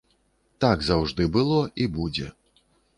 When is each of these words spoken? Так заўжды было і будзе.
Так 0.65 0.81
заўжды 0.89 1.29
было 1.37 1.61
і 1.85 1.91
будзе. 1.99 2.27